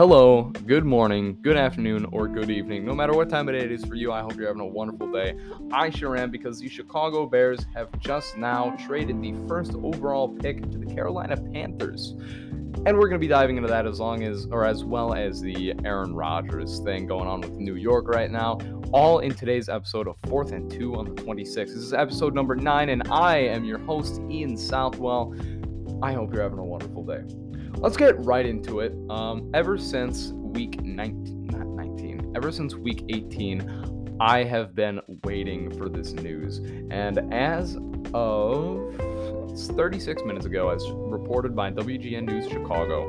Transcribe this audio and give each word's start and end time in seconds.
Hello, 0.00 0.44
good 0.64 0.86
morning, 0.86 1.36
good 1.42 1.58
afternoon, 1.58 2.06
or 2.06 2.26
good 2.26 2.48
evening. 2.48 2.86
No 2.86 2.94
matter 2.94 3.12
what 3.12 3.28
time 3.28 3.50
of 3.50 3.54
day 3.54 3.60
it 3.60 3.70
is 3.70 3.84
for 3.84 3.96
you, 3.96 4.10
I 4.10 4.22
hope 4.22 4.34
you're 4.34 4.46
having 4.46 4.62
a 4.62 4.66
wonderful 4.66 5.12
day. 5.12 5.36
I 5.72 5.90
sure 5.90 6.16
am 6.16 6.30
because 6.30 6.58
the 6.58 6.70
Chicago 6.70 7.26
Bears 7.26 7.66
have 7.74 7.90
just 7.98 8.38
now 8.38 8.74
traded 8.86 9.20
the 9.20 9.34
first 9.46 9.74
overall 9.74 10.26
pick 10.26 10.62
to 10.70 10.78
the 10.78 10.86
Carolina 10.86 11.36
Panthers. 11.36 12.12
And 12.86 12.96
we're 12.96 13.08
going 13.08 13.12
to 13.12 13.18
be 13.18 13.28
diving 13.28 13.58
into 13.58 13.68
that 13.68 13.86
as 13.86 14.00
long 14.00 14.22
as, 14.22 14.46
or 14.50 14.64
as 14.64 14.84
well 14.84 15.12
as 15.12 15.42
the 15.42 15.74
Aaron 15.84 16.14
Rodgers 16.14 16.78
thing 16.78 17.06
going 17.06 17.28
on 17.28 17.42
with 17.42 17.52
New 17.58 17.76
York 17.76 18.08
right 18.08 18.30
now, 18.30 18.58
all 18.92 19.18
in 19.18 19.34
today's 19.34 19.68
episode 19.68 20.08
of 20.08 20.18
4th 20.22 20.52
and 20.52 20.70
2 20.70 20.94
on 20.94 21.14
the 21.14 21.22
26th. 21.22 21.54
This 21.54 21.72
is 21.72 21.92
episode 21.92 22.34
number 22.34 22.56
9, 22.56 22.88
and 22.88 23.06
I 23.10 23.36
am 23.36 23.66
your 23.66 23.80
host, 23.80 24.22
Ian 24.30 24.56
Southwell. 24.56 25.34
I 26.02 26.14
hope 26.14 26.32
you're 26.32 26.42
having 26.42 26.58
a 26.58 26.64
wonderful 26.64 27.04
day 27.04 27.20
let's 27.76 27.96
get 27.96 28.18
right 28.24 28.46
into 28.46 28.80
it. 28.80 28.92
Um, 29.08 29.50
ever 29.54 29.78
since 29.78 30.32
week 30.32 30.80
19, 30.82 31.46
not 31.46 31.66
19, 31.66 32.32
ever 32.36 32.52
since 32.52 32.74
week 32.74 33.04
18, 33.08 34.16
I 34.20 34.44
have 34.44 34.74
been 34.74 35.00
waiting 35.24 35.76
for 35.78 35.88
this 35.88 36.12
news. 36.12 36.58
And 36.90 37.32
as 37.32 37.78
of 38.12 38.94
36 39.56 40.22
minutes 40.24 40.46
ago, 40.46 40.68
as 40.70 40.84
reported 40.90 41.56
by 41.56 41.70
WGN 41.70 42.24
News 42.24 42.50
Chicago, 42.50 43.08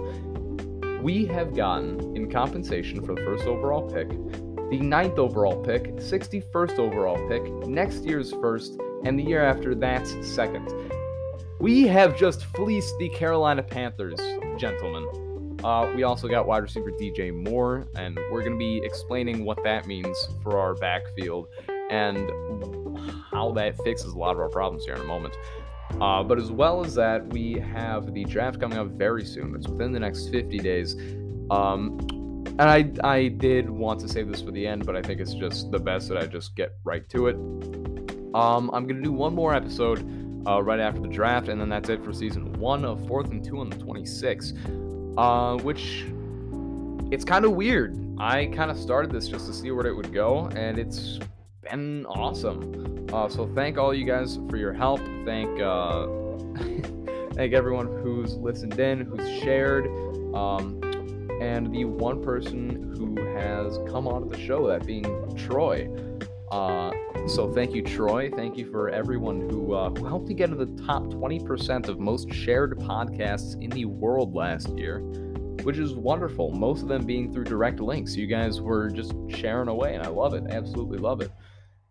we 1.02 1.26
have 1.26 1.56
gotten, 1.56 2.16
in 2.16 2.32
compensation 2.32 3.04
for 3.04 3.16
the 3.16 3.22
first 3.24 3.46
overall 3.46 3.90
pick, 3.90 4.10
the 4.70 4.80
ninth 4.80 5.20
overall 5.20 5.62
pick, 5.62 5.96
61st 5.96 6.80
overall 6.80 7.18
pick, 7.28 7.44
next 7.68 8.06
year's 8.06 8.32
first, 8.32 8.80
and 9.04 9.20
the 9.20 9.24
year 9.24 9.44
after 9.44 9.76
that's 9.76 10.16
second. 10.26 10.72
We 11.60 11.88
have 11.88 12.18
just 12.18 12.46
fleeced 12.46 12.98
the 13.00 13.10
Carolina 13.10 13.64
Panthers, 13.64 14.20
gentlemen. 14.58 15.58
Uh, 15.64 15.92
we 15.96 16.04
also 16.04 16.28
got 16.28 16.48
wide 16.48 16.64
receiver 16.64 16.92
DJ 16.92 17.32
Moore, 17.34 17.88
and 17.96 18.18
we're 18.32 18.42
going 18.42 18.54
to 18.54 18.58
be 18.58 18.82
explaining 18.84 19.46
what 19.46 19.64
that 19.64 19.86
means 19.86 20.30
for 20.42 20.60
our 20.60 20.74
backfield 20.76 21.48
and 21.90 22.32
how 23.32 23.52
that 23.52 23.78
fixes 23.84 24.14
a 24.14 24.18
lot 24.18 24.32
of 24.32 24.40
our 24.40 24.50
problems 24.50 24.86
here 24.86 24.96
in 24.96 25.02
a 25.02 25.06
moment. 25.06 25.36
Uh, 26.00 26.24
but 26.24 26.40
as 26.40 26.52
well 26.52 26.84
as 26.84 26.96
that, 26.96 27.28
we 27.28 27.54
have 27.54 28.14
the 28.14 28.24
draft 28.26 28.60
coming 28.60 28.78
up 28.78 28.88
very 28.88 29.26
soon. 29.26 29.54
It's 29.56 29.68
within 29.68 29.92
the 29.92 30.00
next 30.00 30.30
50 30.30 30.58
days. 30.60 30.96
Um, 31.52 32.00
and 32.60 32.62
I, 32.62 32.92
I 33.04 33.28
did 33.28 33.70
want 33.70 34.00
to 34.02 34.08
save 34.08 34.30
this 34.30 34.42
for 34.42 34.52
the 34.52 34.66
end, 34.66 34.86
but 34.86 34.96
I 34.96 35.02
think 35.02 35.20
it's 35.20 35.34
just 35.34 35.72
the 35.72 35.80
best 35.80 36.08
that 36.10 36.18
I 36.18 36.26
just 36.28 36.56
get 36.56 36.76
right 36.84 37.08
to 37.10 37.28
it. 37.28 37.36
Um, 38.34 38.70
I'm 38.74 38.88
going 38.88 38.98
to 38.98 39.04
do 39.04 39.12
one 39.12 39.36
more 39.36 39.54
episode 39.54 40.00
uh, 40.48 40.62
right 40.62 40.80
after 40.80 41.00
the 41.00 41.08
draft, 41.08 41.48
and 41.48 41.60
then 41.60 41.70
that's 41.70 41.90
it 41.90 42.04
for 42.04 42.14
season 42.14 42.54
one 42.54 42.86
of 42.86 43.06
Fourth 43.08 43.32
and 43.32 43.44
Two 43.44 43.60
on 43.60 43.70
the 43.70 43.76
26th, 43.78 44.54
uh, 45.18 45.62
which 45.64 46.06
it's 47.12 47.26
kind 47.26 47.46
of 47.46 47.52
weird. 47.52 47.98
I 48.18 48.48
kind 48.48 48.72
of 48.72 48.78
started 48.78 49.12
this 49.12 49.28
just 49.28 49.48
to 49.48 49.54
see 49.54 49.72
where 49.72 49.86
it 49.88 49.96
would 49.96 50.14
go, 50.14 50.48
and 50.56 50.78
it's 50.78 51.20
been 51.62 52.06
awesome. 52.06 53.08
Uh, 53.12 53.28
so 53.28 53.50
thank 53.54 53.78
all 53.78 53.94
you 53.94 54.06
guys 54.06 54.40
for 54.50 54.58
your 54.58 54.74
help. 54.74 55.02
Thank 55.26 55.60
uh, 55.60 56.08
thank 57.34 57.54
everyone 57.54 57.88
who's 58.02 58.36
listened 58.36 58.80
in, 58.80 59.02
who's 59.02 59.28
shared, 59.42 59.88
um, 60.34 60.80
and 61.42 61.74
the 61.74 61.86
one 61.86 62.24
person 62.24 62.94
who 62.98 63.16
has 63.36 63.80
come 63.92 64.08
onto 64.08 64.30
the 64.30 64.40
show, 64.40 64.68
that 64.68 64.86
being 64.86 65.36
Troy. 65.36 65.90
Uh, 66.52 66.92
so 67.28 67.52
thank 67.54 67.74
you, 67.74 67.82
Troy. 67.82 68.30
Thank 68.30 68.58
you 68.58 68.70
for 68.70 68.90
everyone 68.90 69.50
who, 69.50 69.74
uh, 69.74 69.90
who 69.92 70.06
helped 70.06 70.28
to 70.28 70.34
get 70.34 70.50
into 70.50 70.66
the 70.66 70.84
top 70.84 71.04
20% 71.04 71.88
of 71.88 72.00
most 72.00 72.34
shared 72.34 72.78
podcasts 72.80 73.62
in 73.62 73.70
the 73.70 73.86
world 73.86 74.36
last 74.36 74.70
year, 74.78 75.00
which 75.64 75.78
is 75.78 75.94
wonderful. 75.94 76.52
Most 76.52 76.82
of 76.82 76.88
them 76.88 77.06
being 77.06 77.32
through 77.32 77.46
direct 77.46 77.80
links. 77.80 78.16
You 78.16 78.28
guys 78.28 78.60
were 78.60 78.90
just 78.90 79.14
sharing 79.30 79.68
away, 79.68 79.96
and 79.96 80.04
I 80.04 80.10
love 80.10 80.34
it. 80.34 80.44
Absolutely 80.50 80.98
love 80.98 81.22
it. 81.22 81.32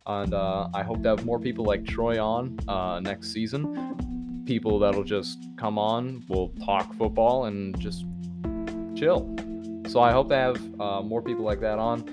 And 0.07 0.35
uh, 0.35 0.69
I 0.75 0.83
hope 0.83 1.03
to 1.03 1.11
have 1.11 1.25
more 1.25 1.39
people 1.39 1.65
like 1.65 1.87
Troy 1.87 2.23
on 2.23 2.59
uh, 2.69 3.01
next 3.01 3.33
season. 3.33 4.43
People 4.47 4.79
that'll 4.79 5.05
just 5.05 5.39
come 5.57 5.79
on, 5.79 6.25
we'll 6.29 6.49
talk 6.65 6.93
football 6.95 7.45
and 7.45 7.79
just 7.79 8.05
chill. 8.97 9.35
So 9.89 10.01
I 10.01 10.13
hope 10.13 10.29
to 10.31 10.37
have 10.37 10.81
uh, 10.81 11.03
more 11.03 11.23
people 11.23 11.45
like 11.45 11.61
that 11.61 11.79
on. 11.79 12.05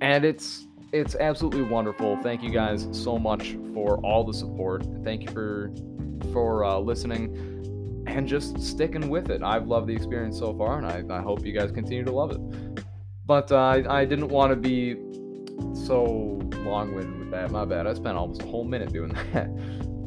And 0.00 0.24
it's 0.24 0.66
it's 0.92 1.14
absolutely 1.16 1.62
wonderful. 1.62 2.18
Thank 2.22 2.42
you 2.42 2.50
guys 2.50 2.86
so 2.92 3.18
much 3.18 3.56
for 3.72 3.98
all 4.04 4.24
the 4.24 4.34
support. 4.34 4.86
Thank 5.02 5.22
you 5.22 5.30
for 5.30 5.72
for 6.32 6.64
uh, 6.64 6.78
listening 6.78 8.04
and 8.06 8.28
just 8.28 8.60
sticking 8.60 9.08
with 9.08 9.30
it. 9.30 9.42
I've 9.42 9.66
loved 9.66 9.86
the 9.86 9.94
experience 9.94 10.38
so 10.38 10.54
far, 10.56 10.78
and 10.78 10.86
I, 10.86 11.02
I 11.16 11.22
hope 11.22 11.44
you 11.44 11.52
guys 11.52 11.72
continue 11.72 12.04
to 12.04 12.12
love 12.12 12.32
it. 12.32 12.84
But 13.26 13.50
uh, 13.50 13.56
I, 13.56 14.00
I 14.00 14.04
didn't 14.04 14.28
want 14.28 14.50
to 14.50 14.56
be 14.56 14.96
so 15.74 16.40
long-winded 16.58 17.18
with 17.18 17.30
that. 17.30 17.50
My 17.50 17.64
bad. 17.64 17.86
I 17.86 17.94
spent 17.94 18.16
almost 18.16 18.42
a 18.42 18.46
whole 18.46 18.64
minute 18.64 18.92
doing 18.92 19.12
that. 19.32 19.48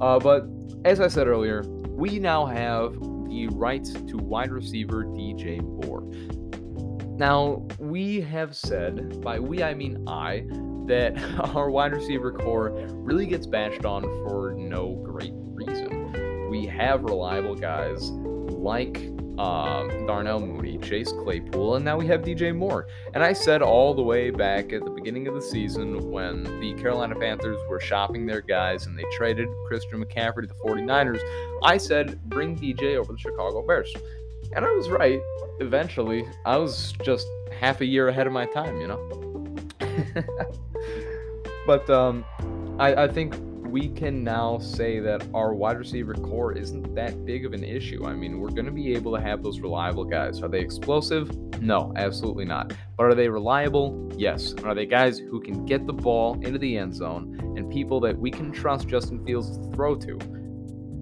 Uh, 0.01 0.19
but 0.19 0.45
as 0.83 0.99
I 0.99 1.07
said 1.07 1.27
earlier, 1.27 1.63
we 1.89 2.19
now 2.19 2.45
have 2.45 2.93
the 3.27 3.47
rights 3.53 3.93
to 3.93 4.17
wide 4.17 4.51
receiver 4.51 5.05
DJ 5.05 5.61
Moore. 5.61 6.03
Now, 7.17 7.65
we 7.79 8.19
have 8.21 8.55
said, 8.55 9.21
by 9.21 9.39
we 9.39 9.63
I 9.63 9.73
mean 9.73 10.03
I, 10.05 10.45
that 10.87 11.17
our 11.55 11.69
wide 11.69 11.93
receiver 11.93 12.31
corps 12.31 12.71
really 12.91 13.25
gets 13.25 13.45
bashed 13.45 13.85
on 13.85 14.03
for 14.03 14.53
no 14.57 14.95
great 15.03 15.33
reason. 15.33 16.49
We 16.49 16.65
have 16.67 17.03
reliable 17.03 17.55
guys 17.55 18.11
like 18.11 18.97
um, 19.37 20.05
Darnell 20.07 20.39
Mooney, 20.39 20.77
Chase 20.77 21.11
Claypool, 21.11 21.75
and 21.75 21.85
now 21.85 21.97
we 21.97 22.07
have 22.07 22.21
DJ 22.21 22.55
Moore. 22.55 22.87
And 23.13 23.23
I 23.23 23.33
said 23.33 23.61
all 23.61 23.93
the 23.93 24.01
way 24.01 24.29
back 24.29 24.71
at 24.71 24.83
the 24.83 24.91
beginning 24.91 25.27
of 25.27 25.33
the 25.33 25.41
season 25.41 26.11
when 26.11 26.43
the 26.59 26.73
Carolina 26.75 27.15
Panthers 27.15 27.57
were 27.69 27.79
shopping 27.79 28.25
their 28.25 28.41
guys 28.41 28.85
and 28.85 28.97
they 28.97 29.03
traded 29.13 29.49
Christian 29.67 30.03
McCaffrey 30.03 30.41
to 30.41 30.47
the 30.47 30.53
49ers, 30.55 31.19
I 31.63 31.77
said, 31.77 32.21
bring 32.29 32.57
DJ 32.57 32.95
over 32.95 33.13
the 33.13 33.19
Chicago 33.19 33.65
Bears. 33.65 33.93
And 34.55 34.63
I 34.63 34.71
was 34.71 34.89
right. 34.89 35.19
Eventually, 35.59 36.25
I 36.45 36.57
was 36.57 36.93
just 37.03 37.27
half 37.59 37.81
a 37.81 37.85
year 37.85 38.07
ahead 38.07 38.27
of 38.27 38.33
my 38.33 38.45
time, 38.45 38.79
you 38.79 38.87
know? 38.87 39.55
But 41.65 41.89
um, 41.89 42.23
I, 42.79 43.03
I 43.03 43.07
think 43.07 43.35
we 43.75 43.89
can 43.89 44.23
now 44.23 44.57
say 44.57 44.99
that 44.99 45.27
our 45.33 45.53
wide 45.53 45.77
receiver 45.77 46.13
corps 46.13 46.53
isn't 46.53 46.95
that 46.95 47.25
big 47.25 47.45
of 47.45 47.51
an 47.51 47.63
issue. 47.63 48.05
I 48.05 48.13
mean, 48.13 48.39
we're 48.39 48.51
going 48.51 48.67
to 48.67 48.71
be 48.71 48.93
able 48.95 49.13
to 49.15 49.21
have 49.21 49.43
those 49.43 49.59
reliable 49.59 50.05
guys. 50.05 50.41
Are 50.41 50.47
they 50.47 50.61
explosive? 50.61 51.35
No, 51.61 51.91
absolutely 51.97 52.45
not. 52.45 52.73
But 52.95 53.03
are 53.03 53.15
they 53.15 53.27
reliable? 53.27 54.09
Yes. 54.15 54.53
Are 54.63 54.73
they 54.73 54.85
guys 54.85 55.19
who 55.19 55.41
can 55.41 55.65
get 55.65 55.85
the 55.87 55.93
ball 55.93 56.35
into 56.41 56.57
the 56.57 56.77
end 56.77 56.95
zone 56.95 57.37
and 57.57 57.69
people 57.69 57.99
that 57.99 58.17
we 58.17 58.31
can 58.31 58.51
trust 58.51 58.87
Justin 58.87 59.25
Fields 59.25 59.57
to 59.57 59.63
throw 59.73 59.95
to? 59.95 60.19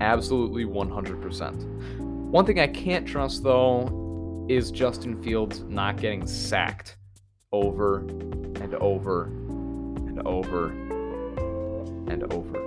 Absolutely 0.02 0.66
100%. 0.66 2.00
One 2.00 2.46
thing 2.46 2.60
I 2.60 2.68
can't 2.68 3.08
trust, 3.08 3.44
though, 3.44 4.48
is 4.50 4.72
Justin 4.72 5.22
Fields 5.22 5.64
not 5.68 5.98
getting 5.98 6.26
sacked 6.26 6.98
over 7.52 8.00
and 8.00 8.74
over 8.76 9.30
and 10.16 10.28
over 10.28 10.68
and 12.12 12.32
over. 12.32 12.60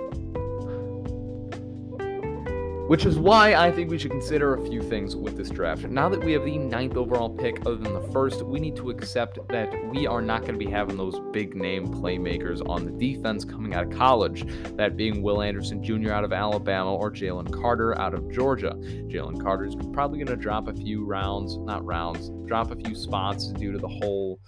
Which 2.87 3.05
is 3.05 3.19
why 3.19 3.53
I 3.53 3.69
think 3.69 3.91
we 3.91 3.97
should 3.97 4.11
consider 4.11 4.55
a 4.55 4.65
few 4.65 4.81
things 4.81 5.13
with 5.13 5.35
this 5.35 5.49
draft. 5.49 5.83
Now 5.83 6.07
that 6.07 6.23
we 6.23 6.31
have 6.31 6.45
the 6.45 6.57
ninth 6.57 6.95
overall 6.95 7.29
pick, 7.29 7.59
other 7.65 7.75
than 7.75 7.93
the 7.93 8.07
first, 8.13 8.43
we 8.43 8.61
need 8.61 8.77
to 8.77 8.89
accept 8.89 9.39
that 9.49 9.73
we 9.89 10.07
are 10.07 10.21
not 10.21 10.41
going 10.41 10.57
to 10.57 10.65
be 10.65 10.71
having 10.71 10.95
those 10.95 11.19
big 11.33 11.53
name 11.53 11.87
playmakers 11.87 12.65
on 12.69 12.85
the 12.85 12.91
defense 12.91 13.43
coming 13.43 13.73
out 13.73 13.91
of 13.91 13.97
college. 13.97 14.45
That 14.77 14.95
being 14.95 15.21
Will 15.21 15.41
Anderson 15.41 15.83
Jr. 15.83 16.11
out 16.11 16.23
of 16.23 16.31
Alabama 16.31 16.95
or 16.95 17.11
Jalen 17.11 17.51
Carter 17.51 17.99
out 17.99 18.13
of 18.13 18.31
Georgia. 18.31 18.73
Jalen 18.77 19.43
Carter 19.43 19.65
is 19.65 19.75
probably 19.91 20.19
going 20.19 20.27
to 20.27 20.41
drop 20.41 20.69
a 20.69 20.73
few 20.73 21.03
rounds, 21.03 21.57
not 21.57 21.83
rounds, 21.83 22.31
drop 22.47 22.71
a 22.71 22.77
few 22.77 22.95
spots 22.95 23.47
due 23.47 23.73
to 23.73 23.79
the 23.79 23.87
whole 23.87 24.39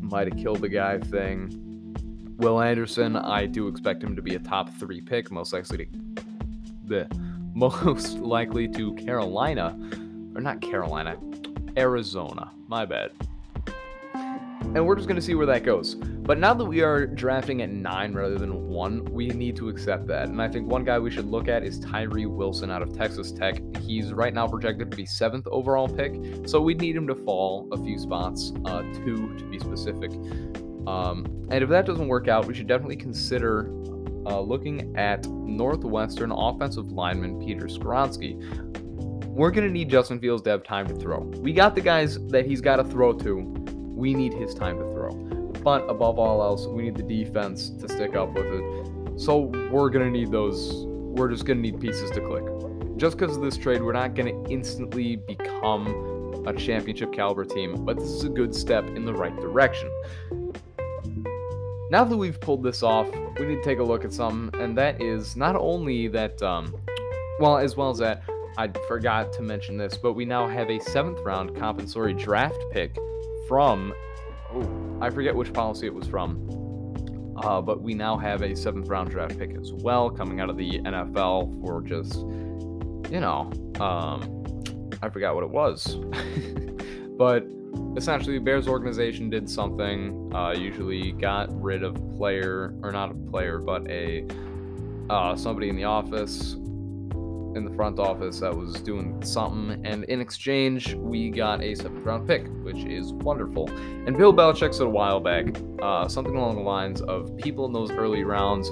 might 0.00 0.26
have 0.26 0.42
killed 0.42 0.60
the 0.60 0.68
guy 0.68 0.98
thing 0.98 1.71
Will 2.36 2.60
Anderson, 2.60 3.16
I 3.16 3.46
do 3.46 3.68
expect 3.68 4.02
him 4.02 4.16
to 4.16 4.22
be 4.22 4.34
a 4.34 4.38
top 4.38 4.72
three 4.74 5.00
pick, 5.00 5.30
most 5.30 5.52
likely 5.52 5.86
to 5.86 5.86
the 6.86 7.08
most 7.54 8.18
likely 8.18 8.68
to 8.68 8.94
Carolina, 8.94 9.78
or 10.34 10.40
not 10.40 10.60
Carolina, 10.60 11.16
Arizona. 11.76 12.50
My 12.68 12.84
bad. 12.84 13.12
And 14.14 14.86
we're 14.86 14.96
just 14.96 15.06
going 15.06 15.20
to 15.20 15.22
see 15.22 15.34
where 15.34 15.46
that 15.46 15.64
goes. 15.64 15.94
But 15.94 16.38
now 16.38 16.54
that 16.54 16.64
we 16.64 16.80
are 16.82 17.06
drafting 17.06 17.60
at 17.62 17.68
nine 17.68 18.14
rather 18.14 18.38
than 18.38 18.68
one, 18.68 19.04
we 19.06 19.28
need 19.28 19.56
to 19.56 19.68
accept 19.68 20.06
that. 20.06 20.28
And 20.28 20.40
I 20.40 20.48
think 20.48 20.66
one 20.66 20.84
guy 20.84 20.98
we 20.98 21.10
should 21.10 21.26
look 21.26 21.48
at 21.48 21.62
is 21.62 21.78
Tyree 21.80 22.26
Wilson 22.26 22.70
out 22.70 22.80
of 22.80 22.96
Texas 22.96 23.32
Tech. 23.32 23.60
He's 23.82 24.12
right 24.12 24.32
now 24.32 24.46
projected 24.48 24.90
to 24.90 24.96
be 24.96 25.04
seventh 25.04 25.46
overall 25.48 25.88
pick, 25.88 26.14
so 26.46 26.60
we'd 26.60 26.80
need 26.80 26.96
him 26.96 27.06
to 27.08 27.14
fall 27.14 27.68
a 27.72 27.76
few 27.76 27.98
spots, 27.98 28.52
uh, 28.64 28.82
two 29.04 29.36
to 29.36 29.44
be 29.44 29.58
specific. 29.58 30.10
Um, 30.86 31.24
and 31.50 31.62
if 31.62 31.68
that 31.70 31.86
doesn't 31.86 32.08
work 32.08 32.28
out, 32.28 32.46
we 32.46 32.54
should 32.54 32.66
definitely 32.66 32.96
consider 32.96 33.68
uh, 34.26 34.40
looking 34.40 34.96
at 34.96 35.26
Northwestern 35.26 36.32
offensive 36.32 36.92
lineman 36.92 37.44
Peter 37.44 37.66
Skoronski. 37.66 38.36
we're 39.26 39.50
going 39.50 39.66
to 39.66 39.72
need 39.72 39.88
Justin 39.88 40.20
Fields 40.20 40.42
to 40.42 40.50
have 40.50 40.62
time 40.62 40.86
to 40.86 40.94
throw. 40.94 41.20
We 41.20 41.52
got 41.52 41.74
the 41.74 41.80
guys 41.80 42.18
that 42.28 42.46
he's 42.46 42.60
got 42.60 42.76
to 42.76 42.84
throw 42.84 43.12
to. 43.14 43.40
We 43.94 44.14
need 44.14 44.32
his 44.34 44.54
time 44.54 44.78
to 44.78 44.84
throw. 44.92 45.10
But 45.62 45.88
above 45.88 46.18
all 46.18 46.42
else, 46.42 46.66
we 46.66 46.82
need 46.82 46.96
the 46.96 47.02
defense 47.02 47.70
to 47.70 47.88
stick 47.88 48.16
up 48.16 48.32
with 48.32 48.46
it. 48.46 49.20
So 49.20 49.52
we're 49.70 49.90
going 49.90 50.04
to 50.04 50.10
need 50.10 50.30
those. 50.30 50.84
We're 50.86 51.28
just 51.28 51.44
going 51.44 51.62
to 51.62 51.62
need 51.62 51.80
pieces 51.80 52.10
to 52.12 52.20
click. 52.20 52.44
Just 52.96 53.16
because 53.16 53.36
of 53.36 53.42
this 53.42 53.56
trade, 53.56 53.82
we're 53.82 53.92
not 53.92 54.14
going 54.14 54.44
to 54.44 54.50
instantly 54.50 55.16
become 55.16 56.44
a 56.46 56.52
championship 56.52 57.12
caliber 57.12 57.44
team, 57.44 57.84
but 57.84 57.96
this 57.96 58.08
is 58.08 58.24
a 58.24 58.28
good 58.28 58.54
step 58.54 58.84
in 58.88 59.04
the 59.04 59.14
right 59.14 59.34
direction. 59.36 59.90
Now 61.92 62.04
that 62.04 62.16
we've 62.16 62.40
pulled 62.40 62.62
this 62.62 62.82
off, 62.82 63.06
we 63.38 63.44
need 63.44 63.56
to 63.56 63.62
take 63.62 63.78
a 63.78 63.82
look 63.82 64.02
at 64.02 64.14
some, 64.14 64.50
and 64.54 64.74
that 64.78 65.02
is 65.02 65.36
not 65.36 65.56
only 65.56 66.08
that, 66.08 66.42
um, 66.42 66.74
well, 67.38 67.58
as 67.58 67.76
well 67.76 67.90
as 67.90 67.98
that, 67.98 68.22
I 68.56 68.68
forgot 68.88 69.30
to 69.34 69.42
mention 69.42 69.76
this, 69.76 69.98
but 69.98 70.14
we 70.14 70.24
now 70.24 70.48
have 70.48 70.70
a 70.70 70.80
seventh 70.80 71.18
round 71.18 71.54
compensatory 71.54 72.14
draft 72.14 72.56
pick 72.70 72.96
from, 73.46 73.92
oh, 74.54 74.98
I 75.02 75.10
forget 75.10 75.36
which 75.36 75.52
policy 75.52 75.84
it 75.84 75.92
was 75.92 76.06
from, 76.06 77.36
uh, 77.42 77.60
but 77.60 77.82
we 77.82 77.92
now 77.92 78.16
have 78.16 78.40
a 78.40 78.56
seventh 78.56 78.88
round 78.88 79.10
draft 79.10 79.38
pick 79.38 79.54
as 79.54 79.74
well 79.74 80.08
coming 80.08 80.40
out 80.40 80.48
of 80.48 80.56
the 80.56 80.78
NFL 80.78 81.60
for 81.60 81.82
just, 81.82 82.20
you 83.12 83.20
know, 83.20 83.52
um, 83.80 84.62
I 85.02 85.10
forgot 85.10 85.34
what 85.34 85.44
it 85.44 85.50
was, 85.50 85.96
but 87.18 87.44
essentially, 87.96 88.38
the 88.38 88.44
Bears 88.44 88.68
organization 88.68 89.30
did 89.30 89.48
something. 89.48 90.30
Uh, 90.34 90.52
usually, 90.52 91.12
got 91.12 91.48
rid 91.62 91.82
of 91.82 91.94
player 92.16 92.74
or 92.82 92.92
not 92.92 93.10
a 93.10 93.14
player, 93.14 93.58
but 93.58 93.88
a 93.88 94.26
uh, 95.10 95.36
somebody 95.36 95.68
in 95.68 95.76
the 95.76 95.84
office 95.84 96.56
in 97.54 97.64
the 97.64 97.74
front 97.74 97.98
office 97.98 98.40
that 98.40 98.54
was 98.54 98.74
doing 98.76 99.22
something, 99.22 99.84
and 99.84 100.04
in 100.04 100.20
exchange, 100.20 100.94
we 100.94 101.30
got 101.30 101.62
a 101.62 101.74
seventh 101.74 102.04
round 102.04 102.26
pick, 102.26 102.46
which 102.62 102.84
is 102.84 103.12
wonderful. 103.12 103.68
And 104.06 104.16
Bill 104.16 104.32
Belichick 104.32 104.72
said 104.74 104.86
a 104.86 104.90
while 104.90 105.20
back 105.20 105.46
uh, 105.82 106.08
something 106.08 106.34
along 106.34 106.56
the 106.56 106.62
lines 106.62 107.02
of 107.02 107.36
people 107.36 107.66
in 107.66 107.72
those 107.72 107.90
early 107.90 108.24
rounds, 108.24 108.70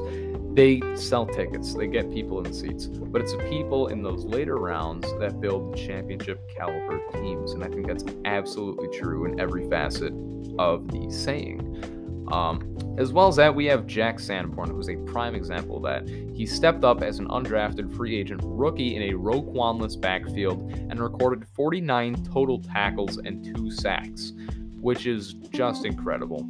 they 0.54 0.80
sell 0.96 1.26
tickets, 1.26 1.74
they 1.74 1.86
get 1.86 2.10
people 2.12 2.44
in 2.44 2.52
seats, 2.52 2.86
but 2.86 3.20
it's 3.22 3.32
the 3.32 3.48
people 3.48 3.88
in 3.88 4.02
those 4.02 4.24
later 4.24 4.56
rounds 4.56 5.06
that 5.20 5.40
build 5.40 5.76
championship 5.76 6.40
caliber 6.56 7.00
teams, 7.12 7.52
and 7.52 7.62
I 7.62 7.68
think 7.68 7.86
that's 7.86 8.04
absolutely 8.24 8.88
true 8.98 9.26
in 9.26 9.38
every 9.38 9.68
facet 9.68 10.12
of 10.58 10.88
the 10.88 11.06
saying. 11.10 12.26
Um, 12.32 12.76
as 12.98 13.12
well 13.12 13.28
as 13.28 13.36
that, 13.36 13.54
we 13.54 13.66
have 13.66 13.86
Jack 13.86 14.20
Sanborn, 14.20 14.70
who's 14.70 14.88
a 14.88 14.96
prime 14.96 15.34
example 15.34 15.76
of 15.76 15.82
that. 15.84 16.08
He 16.34 16.46
stepped 16.46 16.84
up 16.84 17.02
as 17.02 17.18
an 17.18 17.28
undrafted 17.28 17.94
free 17.96 18.16
agent 18.18 18.40
rookie 18.44 18.96
in 18.96 19.02
a 19.02 19.18
Roquanless 19.18 20.00
backfield 20.00 20.70
and 20.72 21.00
recorded 21.00 21.46
49 21.54 22.24
total 22.24 22.60
tackles 22.60 23.18
and 23.18 23.44
two 23.54 23.70
sacks, 23.70 24.32
which 24.80 25.06
is 25.06 25.34
just 25.52 25.84
incredible. 25.84 26.48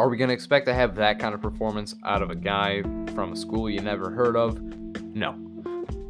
Are 0.00 0.08
we 0.08 0.16
going 0.16 0.28
to 0.28 0.34
expect 0.34 0.64
to 0.64 0.72
have 0.72 0.94
that 0.94 1.18
kind 1.18 1.34
of 1.34 1.42
performance 1.42 1.94
out 2.06 2.22
of 2.22 2.30
a 2.30 2.34
guy 2.34 2.80
from 3.12 3.34
a 3.34 3.36
school 3.36 3.68
you 3.68 3.82
never 3.82 4.08
heard 4.10 4.34
of? 4.34 4.58
No. 5.14 5.32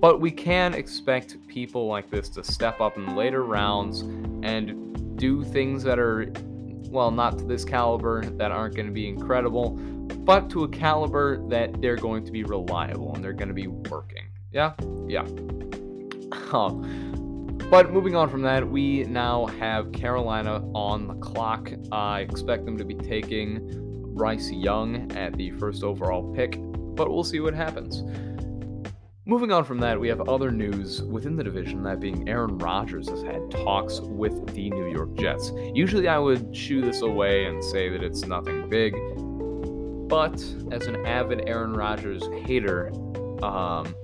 But 0.01 0.21
we 0.21 0.31
can 0.31 0.75
expect 0.75 1.45
people 1.49 1.89
like 1.89 2.09
this 2.09 2.29
to 2.29 2.45
step 2.45 2.81
up 2.81 2.97
in 2.97 3.17
later 3.17 3.43
rounds 3.43 4.03
and 4.45 5.19
do 5.19 5.43
things 5.43 5.83
that 5.83 5.99
are 5.99 6.33
well, 6.89 7.11
not 7.11 7.39
to 7.39 7.45
this 7.45 7.65
caliber 7.65 8.25
that 8.25 8.53
aren't 8.53 8.77
going 8.77 8.87
to 8.87 8.93
be 8.93 9.09
incredible, 9.09 9.71
but 9.71 10.49
to 10.51 10.63
a 10.63 10.69
caliber 10.69 11.45
that 11.49 11.83
they're 11.83 11.97
going 11.97 12.25
to 12.25 12.31
be 12.31 12.45
reliable 12.45 13.13
and 13.17 13.25
they're 13.25 13.33
going 13.33 13.49
to 13.49 13.55
be 13.55 13.67
working. 13.67 14.29
Yeah? 14.53 14.75
Yeah. 15.09 15.27
Um, 16.53 17.10
but 17.71 17.93
moving 17.93 18.17
on 18.17 18.29
from 18.29 18.43
that, 18.43 18.69
we 18.69 19.05
now 19.05 19.47
have 19.47 19.93
Carolina 19.93 20.63
on 20.75 21.07
the 21.07 21.15
clock. 21.15 21.71
I 21.93 22.21
expect 22.21 22.65
them 22.65 22.77
to 22.77 22.85
be 22.85 22.95
taking 22.95 24.15
Bryce 24.17 24.51
Young 24.51 25.11
at 25.13 25.37
the 25.37 25.53
first 25.53 25.85
overall 25.85 26.35
pick, 26.35 26.59
but 26.61 27.09
we'll 27.09 27.23
see 27.23 27.39
what 27.39 27.55
happens. 27.55 28.03
Moving 29.25 29.53
on 29.53 29.65
from 29.65 29.79
that, 29.79 30.01
we 30.01 30.09
have 30.09 30.29
other 30.29 30.51
news 30.51 31.03
within 31.03 31.37
the 31.37 31.45
division, 31.45 31.85
that 31.85 32.01
being 32.01 32.29
Aaron 32.29 32.59
Rodgers 32.59 33.09
has 33.09 33.23
had 33.23 33.49
talks 33.53 34.01
with 34.01 34.53
the 34.53 34.69
New 34.71 34.91
York 34.91 35.15
Jets. 35.15 35.53
Usually 35.73 36.09
I 36.09 36.19
would 36.19 36.55
shoo 36.57 36.81
this 36.81 37.03
away 37.03 37.45
and 37.45 37.63
say 37.63 37.89
that 37.91 38.03
it's 38.03 38.27
nothing 38.27 38.69
big, 38.69 38.95
but 40.09 40.35
as 40.73 40.89
an 40.89 41.07
avid 41.07 41.49
Aaron 41.49 41.75
Rodgers 41.75 42.25
hater, 42.45 42.91
um, 43.45 43.95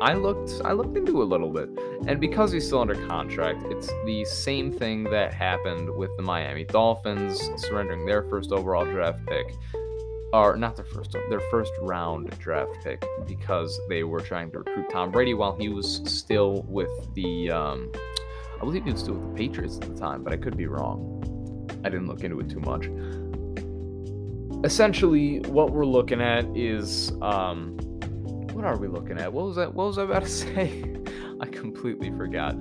I 0.00 0.14
looked 0.14 0.62
I 0.64 0.72
looked 0.72 0.96
into 0.96 1.22
a 1.22 1.24
little 1.24 1.50
bit, 1.50 1.68
and 2.06 2.20
because 2.20 2.52
he's 2.52 2.66
still 2.66 2.80
under 2.80 2.94
contract, 3.06 3.62
it's 3.66 3.88
the 4.04 4.24
same 4.24 4.72
thing 4.72 5.04
that 5.04 5.32
happened 5.32 5.88
with 5.96 6.10
the 6.16 6.22
Miami 6.22 6.64
Dolphins 6.64 7.50
surrendering 7.56 8.04
their 8.04 8.22
first 8.24 8.52
overall 8.52 8.84
draft 8.84 9.24
pick 9.26 9.56
or 10.34 10.56
not 10.56 10.74
their 10.74 10.84
first 10.84 11.12
their 11.30 11.40
first 11.50 11.72
round 11.80 12.28
draft 12.40 12.72
pick 12.82 13.04
because 13.26 13.80
they 13.88 14.02
were 14.02 14.20
trying 14.20 14.50
to 14.50 14.58
recruit 14.58 14.90
Tom 14.90 15.12
Brady 15.12 15.32
while 15.32 15.54
he 15.56 15.68
was 15.68 16.00
still 16.04 16.64
with 16.68 16.90
the 17.14 17.50
um, 17.50 17.92
I 18.56 18.60
believe 18.60 18.84
he 18.84 18.90
was 18.90 19.00
still 19.00 19.14
with 19.14 19.30
the 19.30 19.36
Patriots 19.36 19.76
at 19.76 19.82
the 19.82 19.94
time, 19.94 20.24
but 20.24 20.32
I 20.32 20.36
could 20.36 20.56
be 20.56 20.66
wrong. 20.66 21.20
I 21.84 21.88
didn't 21.88 22.08
look 22.08 22.24
into 22.24 22.40
it 22.40 22.50
too 22.50 22.60
much. 22.60 22.88
Essentially, 24.64 25.38
what 25.40 25.70
we're 25.70 25.86
looking 25.86 26.20
at 26.20 26.44
is 26.56 27.12
um, 27.22 27.76
what 28.52 28.64
are 28.64 28.76
we 28.76 28.88
looking 28.88 29.18
at? 29.18 29.32
What 29.32 29.46
was 29.46 29.56
that? 29.56 29.72
What 29.72 29.86
was 29.86 29.98
I 29.98 30.02
about 30.02 30.24
to 30.24 30.28
say? 30.28 31.03
I 31.40 31.46
completely 31.46 32.10
forgot. 32.10 32.54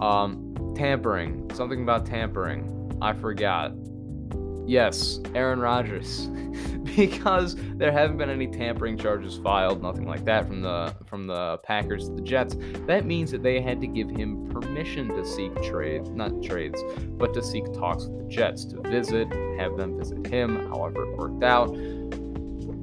Um, 0.00 0.74
tampering. 0.76 1.50
Something 1.54 1.82
about 1.82 2.06
tampering. 2.06 2.98
I 3.00 3.12
forgot. 3.12 3.72
Yes, 4.66 5.20
Aaron 5.34 5.60
Rodgers. 5.60 6.28
because 6.96 7.56
there 7.76 7.92
haven't 7.92 8.18
been 8.18 8.30
any 8.30 8.46
tampering 8.46 8.98
charges 8.98 9.38
filed, 9.38 9.82
nothing 9.82 10.06
like 10.06 10.24
that 10.24 10.46
from 10.46 10.60
the 10.62 10.94
from 11.06 11.26
the 11.26 11.58
Packers 11.58 12.08
to 12.08 12.14
the 12.14 12.22
Jets. 12.22 12.56
That 12.86 13.06
means 13.06 13.30
that 13.30 13.42
they 13.42 13.60
had 13.60 13.80
to 13.80 13.86
give 13.86 14.10
him 14.10 14.48
permission 14.48 15.08
to 15.08 15.24
seek 15.24 15.54
trade, 15.62 16.06
not 16.08 16.42
trades, 16.42 16.82
but 17.18 17.32
to 17.34 17.42
seek 17.42 17.72
talks 17.72 18.06
with 18.06 18.18
the 18.18 18.28
Jets 18.28 18.64
to 18.66 18.80
visit, 18.82 19.32
have 19.58 19.76
them 19.76 19.96
visit 19.96 20.26
him. 20.26 20.68
However, 20.68 21.04
it 21.04 21.16
worked 21.16 21.42
out 21.42 21.74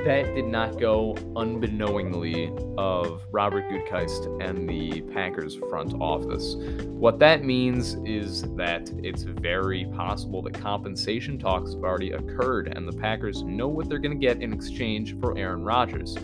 that 0.06 0.34
did 0.34 0.46
not 0.46 0.80
go 0.80 1.13
unbeknowingly 1.36 2.54
of 2.78 3.22
Robert 3.31 3.66
Gutkeist 3.69 4.42
and 4.42 4.68
the 4.68 5.01
Packers 5.13 5.56
front 5.69 5.94
office. 6.00 6.56
What 6.86 7.20
that 7.20 7.44
means 7.44 7.96
is 8.06 8.44
that 8.56 8.89
it's 9.03 9.24
very 9.24 9.86
possible 9.96 10.41
that 10.44 10.53
compensation 10.53 11.38
talks 11.38 11.74
have 11.74 11.84
already 11.84 12.12
occurred 12.12 12.74
and 12.75 12.88
the 12.88 12.94
Packers 12.94 13.44
know 13.44 13.68
what 13.68 13.89
they're 13.89 14.00
going 14.00 14.18
to 14.18 14.25
get 14.25 14.41
in 14.41 14.53
exchange 14.53 15.20
for 15.20 15.38
Aaron 15.38 15.63
Rodgers. 15.63 16.18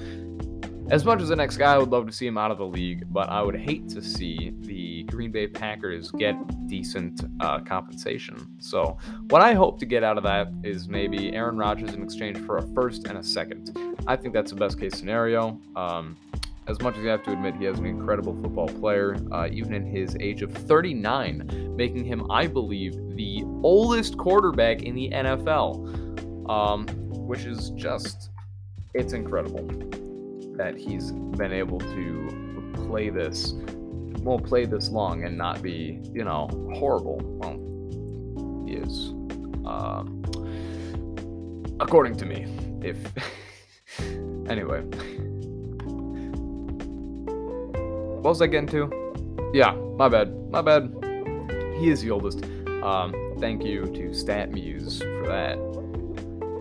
As 0.91 1.03
much 1.03 1.19
as 1.19 1.29
the 1.29 1.35
next 1.35 1.57
guy, 1.57 1.73
I 1.73 1.77
would 1.79 1.89
love 1.89 2.05
to 2.05 2.11
see 2.11 2.27
him 2.27 2.37
out 2.37 2.51
of 2.51 2.59
the 2.59 2.65
league, 2.65 3.11
but 3.11 3.27
I 3.29 3.41
would 3.41 3.55
hate 3.55 3.89
to 3.89 4.03
see 4.03 4.53
the 4.59 5.01
Green 5.05 5.31
Bay 5.31 5.47
Packers 5.47 6.11
get 6.11 6.35
decent 6.67 7.23
uh, 7.39 7.59
compensation. 7.61 8.55
So, 8.59 8.95
what 9.29 9.41
I 9.41 9.55
hope 9.55 9.79
to 9.79 9.87
get 9.87 10.03
out 10.03 10.17
of 10.17 10.23
that 10.25 10.47
is 10.63 10.87
maybe 10.87 11.33
Aaron 11.33 11.57
Rodgers 11.57 11.95
in 11.95 12.03
exchange 12.03 12.37
for 12.45 12.57
a 12.57 12.67
first 12.75 13.07
and 13.07 13.17
a 13.17 13.23
second. 13.23 13.75
I 14.05 14.15
think 14.15 14.35
that's 14.35 14.51
the 14.51 14.57
best 14.57 14.79
case 14.79 14.93
scenario. 14.93 15.59
Um, 15.75 16.17
as 16.67 16.79
much 16.81 16.97
as 16.97 17.03
you 17.03 17.09
have 17.09 17.23
to 17.23 17.31
admit, 17.31 17.55
he 17.55 17.65
has 17.65 17.79
an 17.79 17.87
incredible 17.87 18.39
football 18.39 18.67
player, 18.67 19.17
uh, 19.31 19.47
even 19.51 19.73
in 19.73 19.87
his 19.87 20.15
age 20.19 20.43
of 20.43 20.51
39, 20.51 21.73
making 21.75 22.05
him, 22.05 22.29
I 22.29 22.45
believe, 22.45 22.93
the 23.15 23.43
oldest 23.63 24.19
quarterback 24.19 24.83
in 24.83 24.93
the 24.93 25.09
NFL, 25.09 26.47
um, 26.47 26.85
which 27.27 27.45
is 27.45 27.71
just, 27.71 28.29
it's 28.93 29.13
incredible 29.13 29.67
that 30.57 30.77
he's 30.77 31.11
been 31.11 31.51
able 31.51 31.79
to 31.79 32.71
play 32.87 33.09
this 33.09 33.53
well 34.21 34.39
play 34.39 34.65
this 34.65 34.89
long 34.89 35.23
and 35.23 35.37
not 35.37 35.61
be 35.61 35.99
you 36.11 36.23
know 36.23 36.47
horrible. 36.73 37.19
Well 37.39 37.59
he 38.65 38.73
is 38.73 39.13
uh, 39.65 40.03
according 41.79 42.17
to 42.17 42.25
me 42.25 42.45
if 42.81 42.97
anyway. 44.49 44.81
What 48.21 48.31
was 48.31 48.41
i 48.41 48.47
getting 48.47 48.67
to? 48.69 49.51
Yeah 49.53 49.75
my 49.97 50.09
bad 50.09 50.33
my 50.49 50.61
bad. 50.61 50.93
He 51.79 51.89
is 51.89 52.01
the 52.01 52.11
oldest. 52.11 52.43
Um, 52.83 53.35
thank 53.39 53.63
you 53.63 53.85
to 53.85 54.09
statmuse 54.09 54.99
for 54.99 55.27
that 55.27 55.57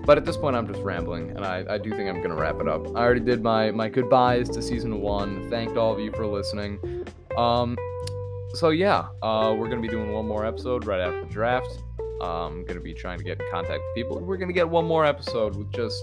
but 0.05 0.19
at 0.19 0.25
this 0.25 0.37
point, 0.37 0.57
I'm 0.57 0.67
just 0.67 0.83
rambling, 0.83 1.31
and 1.31 1.45
I, 1.45 1.65
I 1.69 1.79
do 1.79 1.91
think 1.91 2.09
I'm 2.09 2.17
to 2.31 2.41
wrap 2.41 2.61
it 2.61 2.69
up. 2.69 2.87
I 2.97 3.01
already 3.01 3.21
did 3.21 3.43
my, 3.43 3.71
my 3.71 3.89
goodbyes 3.89 4.49
to 4.51 4.63
season 4.63 5.01
one. 5.01 5.49
Thanked 5.49 5.77
all 5.77 5.93
of 5.93 6.01
you 6.01 6.13
for 6.13 6.27
listening. 6.27 7.07
Um, 7.37 7.77
so 8.55 8.71
yeah, 8.71 9.09
uh, 9.23 9.55
we're 9.57 9.69
to 9.83 9.89
be 9.89 9.89
doing 9.89 10.13
one 10.13 10.27
more 10.27 10.47
episode 10.47 10.87
right 10.87 11.01
after 11.01 11.23
the 11.23 11.33
draft. 11.33 11.83
I'm 12.21 12.31
um, 12.31 12.65
to 12.67 12.81
be 12.81 12.95
trying 12.95 13.19
to 13.19 13.25
get 13.25 13.41
in 13.41 13.47
contact 13.51 13.81
with 13.81 13.95
people. 13.95 14.21
We're 14.21 14.37
to 14.49 14.55
get 14.55 14.69
one 14.69 14.87
more 14.87 15.05
episode 15.05 15.57
with 15.57 15.73
just 15.73 16.03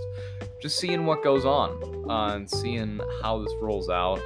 just 0.62 0.78
seeing 0.78 1.06
what 1.06 1.24
goes 1.24 1.46
on 1.46 2.10
uh, 2.10 2.36
and 2.36 2.50
seeing 2.50 3.00
how 3.22 3.42
this 3.42 3.54
rolls 3.62 3.90
out, 3.90 4.20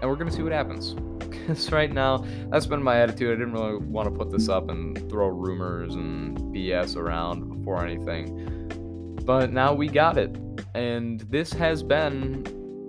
and 0.00 0.08
we're 0.08 0.16
to 0.30 0.34
see 0.36 0.42
what 0.42 0.52
happens. 0.52 0.94
Because 1.28 1.72
right 1.72 1.90
now, 1.90 2.24
that's 2.50 2.66
been 2.66 2.82
my 2.82 3.00
attitude. 3.00 3.30
I 3.30 3.38
didn't 3.38 3.52
really 3.54 3.78
want 3.78 4.06
to 4.06 4.14
put 4.14 4.30
this 4.30 4.50
up 4.50 4.68
and 4.68 4.98
throw 5.08 5.28
rumors 5.28 5.94
and 5.94 6.38
BS 6.54 6.94
around 6.94 7.48
before 7.48 7.82
anything. 7.82 8.68
But 9.28 9.52
now 9.52 9.74
we 9.74 9.88
got 9.88 10.16
it. 10.16 10.34
And 10.74 11.20
this 11.20 11.52
has 11.52 11.82
been, 11.82 12.46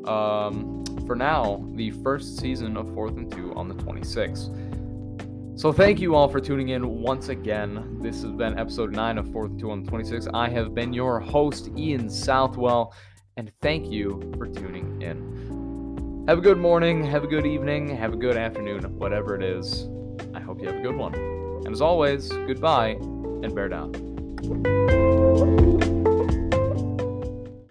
um, 0.08 0.86
for 1.06 1.14
now, 1.14 1.70
the 1.74 1.92
first 2.02 2.40
season 2.40 2.78
of 2.78 2.88
4th 2.92 3.18
and 3.18 3.30
2 3.30 3.56
on 3.56 3.68
the 3.68 3.76
26th. 3.76 5.60
So 5.60 5.74
thank 5.74 6.00
you 6.00 6.16
all 6.16 6.30
for 6.30 6.40
tuning 6.40 6.70
in 6.70 7.02
once 7.02 7.28
again. 7.28 7.98
This 8.00 8.22
has 8.22 8.32
been 8.32 8.58
episode 8.58 8.94
9 8.94 9.18
of 9.18 9.26
4th 9.26 9.48
and 9.48 9.60
2 9.60 9.70
on 9.70 9.84
the 9.84 9.92
26th. 9.92 10.30
I 10.34 10.48
have 10.48 10.74
been 10.74 10.94
your 10.94 11.20
host, 11.20 11.72
Ian 11.76 12.10
Southwell, 12.10 12.94
and 13.36 13.52
thank 13.62 13.92
you 13.92 14.32
for 14.38 14.48
tuning 14.48 15.02
in. 15.02 16.24
Have 16.30 16.38
a 16.38 16.42
good 16.42 16.58
morning, 16.58 17.04
have 17.04 17.26
a 17.26 17.28
good 17.28 17.46
evening, 17.46 17.94
have 17.98 18.14
a 18.14 18.18
good 18.18 18.38
afternoon, 18.38 18.98
whatever 18.98 19.36
it 19.36 19.44
is. 19.44 19.90
I 20.34 20.40
hope 20.40 20.62
you 20.62 20.68
have 20.68 20.78
a 20.78 20.84
good 20.84 20.96
one. 20.96 21.16
And 21.16 21.74
as 21.74 21.82
always, 21.82 22.30
goodbye 22.30 22.92
and 22.92 23.54
bear 23.54 23.68
down. 23.68 23.92